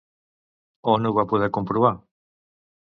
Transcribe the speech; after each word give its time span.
On 0.95 1.07
ho 1.11 1.13
va 1.21 1.27
poder 1.35 1.51
comprovar? 1.59 1.95